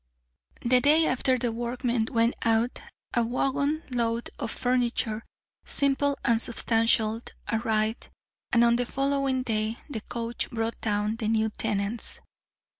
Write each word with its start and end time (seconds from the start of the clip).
The 0.63 0.81
day 0.81 1.05
after 1.05 1.37
the 1.37 1.51
workmen 1.51 2.07
went 2.11 2.33
out, 2.43 2.81
a 3.13 3.21
waggon 3.21 3.83
load 3.91 4.31
of 4.39 4.49
furniture, 4.49 5.23
simple 5.63 6.17
and 6.25 6.41
substantial, 6.41 7.21
arrived, 7.51 8.09
and 8.51 8.63
on 8.63 8.77
the 8.77 8.87
following 8.87 9.43
day 9.43 9.77
the 9.91 10.01
coach 10.01 10.49
brought 10.49 10.81
down 10.81 11.17
the 11.17 11.27
new 11.27 11.51
tenants. 11.51 12.19